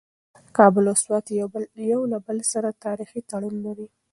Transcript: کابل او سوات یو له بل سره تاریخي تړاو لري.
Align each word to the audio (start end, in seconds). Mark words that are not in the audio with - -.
کابل 0.57 0.83
او 0.91 0.97
سوات 1.03 1.25
یو 1.91 2.01
له 2.11 2.17
بل 2.25 2.37
سره 2.51 2.79
تاریخي 2.85 3.19
تړاو 3.29 3.53
لري. 3.65 3.87